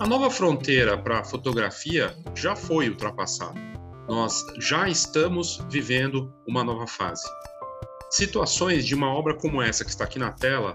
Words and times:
A 0.00 0.06
nova 0.06 0.30
fronteira 0.30 0.96
para 0.96 1.18
a 1.18 1.24
fotografia 1.24 2.16
já 2.34 2.56
foi 2.56 2.88
ultrapassada. 2.88 3.60
Nós 4.08 4.46
já 4.58 4.88
estamos 4.88 5.62
vivendo 5.68 6.32
uma 6.48 6.64
nova 6.64 6.86
fase. 6.86 7.28
Situações 8.10 8.86
de 8.86 8.94
uma 8.94 9.12
obra 9.12 9.34
como 9.34 9.60
essa 9.60 9.84
que 9.84 9.90
está 9.90 10.04
aqui 10.04 10.18
na 10.18 10.32
tela, 10.32 10.74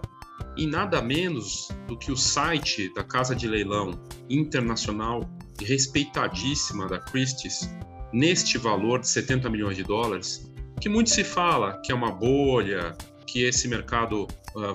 e 0.56 0.68
nada 0.68 1.02
menos 1.02 1.70
do 1.88 1.98
que 1.98 2.12
o 2.12 2.16
site 2.16 2.94
da 2.94 3.04
casa 3.04 3.36
de 3.36 3.48
leilão 3.48 4.00
internacional 4.30 5.28
e 5.60 5.66
respeitadíssima 5.66 6.88
da 6.88 7.00
Christie's, 7.00 7.68
neste 8.14 8.60
valor 8.60 9.00
de 9.00 9.08
70 9.08 9.50
milhões 9.50 9.76
de 9.76 9.84
dólares, 9.84 10.54
que 10.80 10.88
muito 10.88 11.10
se 11.10 11.24
fala 11.24 11.82
que 11.84 11.92
é 11.92 11.96
uma 11.96 12.12
bolha, 12.12 12.96
que 13.26 13.42
esse 13.42 13.68
mercado 13.68 14.28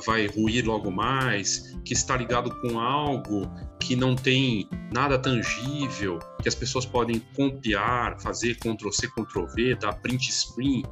vai 0.04 0.26
ruir 0.26 0.66
logo 0.66 0.90
mais, 0.90 1.76
que 1.84 1.92
está 1.92 2.16
ligado 2.16 2.50
com 2.60 2.78
algo 2.78 3.50
que 3.80 3.96
não 3.96 4.14
tem 4.14 4.68
nada 4.92 5.18
tangível, 5.18 6.18
que 6.42 6.48
as 6.48 6.54
pessoas 6.54 6.84
podem 6.84 7.20
copiar, 7.34 8.20
fazer 8.20 8.56
Ctrl-C, 8.56 9.08
Ctrl-V, 9.08 9.76
dar 9.76 9.94
print 9.94 10.30
screen, 10.30 10.82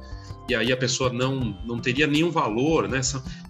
e 0.49 0.55
aí 0.55 0.71
a 0.71 0.77
pessoa 0.77 1.13
não, 1.13 1.39
não 1.65 1.79
teria 1.79 2.07
nenhum 2.07 2.31
valor, 2.31 2.87
né? 2.87 3.01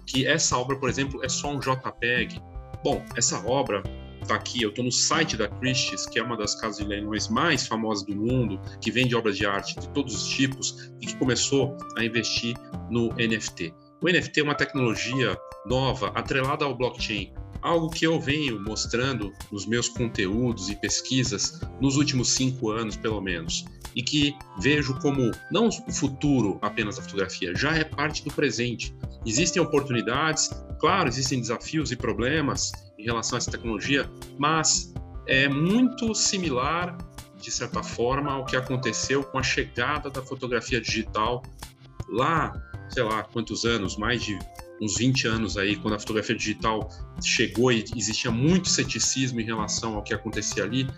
que 0.06 0.26
essa 0.26 0.58
obra, 0.58 0.76
por 0.76 0.88
exemplo, 0.88 1.24
é 1.24 1.28
só 1.28 1.50
um 1.50 1.58
JPEG. 1.58 2.40
Bom, 2.84 3.04
essa 3.16 3.38
obra 3.46 3.82
está 4.22 4.34
aqui, 4.34 4.62
eu 4.62 4.68
estou 4.68 4.84
no 4.84 4.92
site 4.92 5.36
da 5.36 5.48
Christie's, 5.48 6.06
que 6.06 6.18
é 6.18 6.22
uma 6.22 6.36
das 6.36 6.54
casas 6.54 6.78
de 6.78 6.84
leilões 6.84 7.28
mais 7.28 7.66
famosas 7.66 8.04
do 8.04 8.14
mundo, 8.14 8.60
que 8.80 8.90
vende 8.90 9.16
obras 9.16 9.36
de 9.36 9.46
arte 9.46 9.78
de 9.78 9.88
todos 9.88 10.14
os 10.14 10.28
tipos 10.28 10.92
e 11.00 11.06
que 11.06 11.16
começou 11.16 11.76
a 11.96 12.04
investir 12.04 12.54
no 12.90 13.08
NFT. 13.14 13.72
O 14.02 14.08
NFT 14.08 14.40
é 14.40 14.42
uma 14.42 14.54
tecnologia 14.54 15.38
nova 15.66 16.08
atrelada 16.14 16.64
ao 16.64 16.74
blockchain, 16.74 17.34
algo 17.60 17.90
que 17.90 18.06
eu 18.06 18.18
venho 18.18 18.58
mostrando 18.58 19.30
nos 19.52 19.66
meus 19.66 19.90
conteúdos 19.90 20.70
e 20.70 20.76
pesquisas 20.76 21.60
nos 21.82 21.96
últimos 21.96 22.30
cinco 22.30 22.70
anos, 22.70 22.96
pelo 22.96 23.20
menos, 23.20 23.66
e 23.94 24.02
que 24.02 24.34
vejo 24.58 24.98
como 25.00 25.30
não 25.52 25.68
o 25.68 25.92
futuro 25.92 26.58
apenas 26.62 26.96
da 26.96 27.02
fotografia, 27.02 27.54
já 27.54 27.76
é 27.76 27.84
parte 27.84 28.24
do 28.24 28.32
presente. 28.32 28.94
Existem 29.26 29.60
oportunidades, 29.60 30.48
claro, 30.78 31.06
existem 31.06 31.38
desafios 31.38 31.92
e 31.92 31.96
problemas 31.96 32.72
em 32.98 33.04
relação 33.04 33.36
a 33.36 33.38
essa 33.38 33.50
tecnologia, 33.50 34.10
mas 34.38 34.94
é 35.26 35.46
muito 35.46 36.14
similar, 36.14 36.96
de 37.38 37.50
certa 37.50 37.82
forma, 37.82 38.32
ao 38.32 38.46
que 38.46 38.56
aconteceu 38.56 39.22
com 39.22 39.38
a 39.38 39.42
chegada 39.42 40.08
da 40.08 40.22
fotografia 40.22 40.80
digital 40.80 41.42
lá 42.08 42.69
sei 42.90 43.02
lá 43.02 43.22
quantos 43.22 43.64
anos, 43.64 43.96
mais 43.96 44.22
de 44.22 44.38
uns 44.80 44.96
20 44.96 45.26
anos 45.26 45.56
aí, 45.56 45.76
quando 45.76 45.94
a 45.94 45.98
fotografia 45.98 46.34
digital 46.34 46.88
chegou 47.22 47.70
e 47.70 47.84
existia 47.96 48.30
muito 48.30 48.68
ceticismo 48.68 49.40
em 49.40 49.44
relação 49.44 49.94
ao 49.94 50.02
que 50.02 50.14
acontecia 50.14 50.64
ali, 50.64 50.88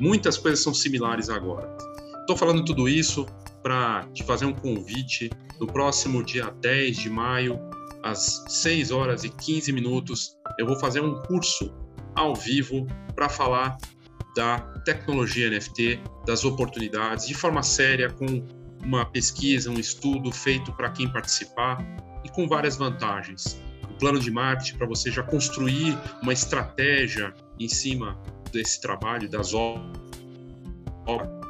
muitas 0.00 0.36
coisas 0.36 0.60
são 0.60 0.74
similares 0.74 1.28
agora. 1.28 1.76
Estou 2.20 2.36
falando 2.36 2.64
tudo 2.64 2.88
isso 2.88 3.26
para 3.62 4.08
te 4.12 4.24
fazer 4.24 4.46
um 4.46 4.52
convite 4.52 5.30
no 5.60 5.66
próximo 5.66 6.24
dia 6.24 6.50
10 6.60 6.96
de 6.96 7.10
maio, 7.10 7.58
às 8.02 8.42
6 8.48 8.90
horas 8.90 9.24
e 9.24 9.28
15 9.28 9.72
minutos, 9.72 10.36
eu 10.58 10.66
vou 10.66 10.76
fazer 10.76 11.00
um 11.00 11.20
curso 11.22 11.72
ao 12.14 12.34
vivo 12.34 12.86
para 13.14 13.28
falar 13.28 13.76
da 14.34 14.60
tecnologia 14.84 15.50
NFT, 15.50 16.00
das 16.26 16.44
oportunidades, 16.44 17.26
de 17.26 17.34
forma 17.34 17.62
séria, 17.62 18.10
com 18.10 18.44
uma 18.82 19.04
pesquisa, 19.04 19.70
um 19.70 19.78
estudo 19.78 20.32
feito 20.32 20.72
para 20.72 20.90
quem 20.90 21.08
participar 21.08 21.84
e 22.24 22.28
com 22.28 22.48
várias 22.48 22.76
vantagens. 22.76 23.60
O 23.88 23.94
plano 23.94 24.18
de 24.18 24.30
marketing 24.30 24.78
para 24.78 24.86
você 24.86 25.10
já 25.10 25.22
construir 25.22 25.98
uma 26.22 26.32
estratégia 26.32 27.34
em 27.58 27.68
cima 27.68 28.18
desse 28.52 28.80
trabalho, 28.80 29.28
das 29.28 29.54
obras 29.54 30.00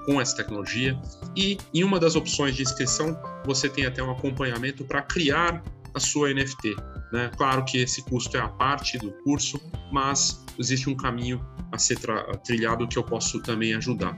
com 0.07 0.21
essa 0.21 0.37
tecnologia. 0.37 0.99
E 1.37 1.59
em 1.73 1.85
uma 1.85 2.01
das 2.01 2.17
opções 2.17 2.57
de 2.57 2.63
inscrição, 2.63 3.19
você 3.45 3.69
tem 3.69 3.87
até 3.87 4.03
um 4.03 4.11
acompanhamento 4.11 4.85
para 4.85 5.03
criar 5.03 5.63
a 5.95 6.01
sua 6.01 6.33
NFT. 6.33 6.75
Né? 7.13 7.31
Claro 7.37 7.65
que 7.65 7.79
esse 7.79 8.03
custo 8.05 8.37
é 8.37 8.41
a 8.41 8.49
parte 8.49 8.99
do 8.99 9.11
curso, 9.25 9.61
mas 9.93 10.45
existe 10.59 10.89
um 10.89 10.97
caminho 10.97 11.45
a 11.73 11.79
ser 11.79 11.99
trilhado 12.45 12.87
que 12.89 12.99
eu 12.99 13.03
posso 13.03 13.41
também 13.41 13.75
ajudar. 13.75 14.17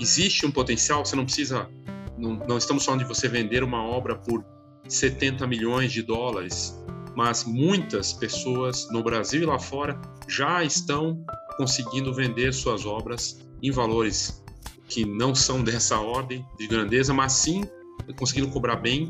Existe 0.00 0.44
um 0.46 0.50
potencial, 0.50 1.04
você 1.04 1.14
não 1.14 1.24
precisa 1.24 1.68
não, 2.16 2.34
não 2.48 2.58
estamos 2.58 2.84
falando 2.84 3.00
de 3.00 3.06
você 3.06 3.28
vender 3.28 3.62
uma 3.62 3.82
obra 3.82 4.16
por 4.16 4.44
70 4.88 5.46
milhões 5.46 5.92
de 5.92 6.02
dólares, 6.02 6.78
mas 7.14 7.44
muitas 7.44 8.12
pessoas 8.12 8.88
no 8.90 9.02
Brasil 9.02 9.42
e 9.42 9.46
lá 9.46 9.58
fora 9.58 10.00
já 10.28 10.62
estão 10.64 11.24
conseguindo 11.56 12.12
vender 12.14 12.52
suas 12.52 12.86
obras 12.86 13.40
em 13.62 13.70
valores 13.70 14.42
que 14.88 15.04
não 15.04 15.34
são 15.34 15.62
dessa 15.62 15.98
ordem 15.98 16.44
de 16.58 16.66
grandeza, 16.66 17.14
mas 17.14 17.32
sim 17.32 17.64
conseguindo 18.16 18.48
cobrar 18.48 18.76
bem 18.76 19.08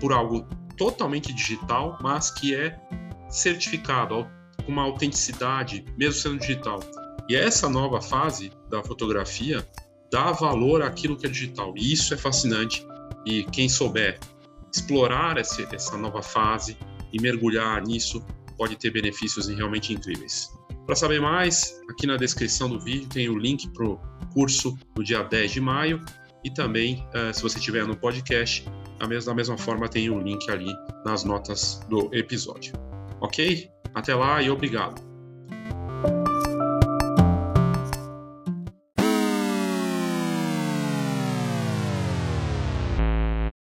por 0.00 0.12
algo 0.12 0.46
totalmente 0.76 1.32
digital, 1.32 1.98
mas 2.00 2.30
que 2.30 2.54
é 2.54 2.76
certificado 3.28 4.26
com 4.64 4.72
uma 4.72 4.82
autenticidade, 4.82 5.84
mesmo 5.96 6.20
sendo 6.20 6.38
digital. 6.38 6.80
E 7.28 7.36
essa 7.36 7.68
nova 7.68 8.00
fase 8.00 8.52
da 8.68 8.82
fotografia 8.82 9.66
dá 10.12 10.30
valor 10.30 10.82
àquilo 10.82 11.16
que 11.16 11.26
é 11.26 11.28
digital. 11.28 11.72
E 11.76 11.92
isso 11.92 12.12
é 12.12 12.16
fascinante. 12.16 12.86
E 13.24 13.44
quem 13.44 13.68
souber 13.68 14.20
explorar 14.72 15.38
esse, 15.38 15.66
essa 15.74 15.96
nova 15.96 16.22
fase 16.22 16.76
e 17.12 17.20
mergulhar 17.20 17.82
nisso 17.82 18.24
pode 18.56 18.76
ter 18.76 18.90
benefícios 18.90 19.48
realmente 19.48 19.92
incríveis. 19.92 20.50
Para 20.86 20.94
saber 20.94 21.20
mais, 21.20 21.80
aqui 21.90 22.06
na 22.06 22.16
descrição 22.16 22.68
do 22.68 22.78
vídeo 22.78 23.08
tem 23.08 23.28
o 23.28 23.38
link 23.38 23.68
para 23.70 23.86
o 23.86 24.00
curso 24.32 24.76
do 24.94 25.02
dia 25.02 25.22
10 25.22 25.52
de 25.52 25.60
maio 25.60 26.04
e 26.44 26.50
também, 26.50 27.06
uh, 27.14 27.32
se 27.32 27.42
você 27.42 27.58
estiver 27.58 27.86
no 27.86 27.96
podcast, 27.96 28.66
da 29.24 29.34
mesma 29.34 29.58
forma 29.58 29.88
tem 29.88 30.10
o 30.10 30.20
link 30.20 30.48
ali 30.50 30.72
nas 31.04 31.24
notas 31.24 31.80
do 31.88 32.08
episódio. 32.12 32.72
Ok? 33.20 33.68
Até 33.94 34.14
lá 34.14 34.40
e 34.42 34.50
obrigado. 34.50 35.11